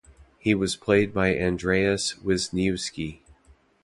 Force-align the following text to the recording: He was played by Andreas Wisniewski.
He 0.39 0.55
was 0.55 0.75
played 0.75 1.13
by 1.13 1.37
Andreas 1.37 2.15
Wisniewski. 2.25 3.19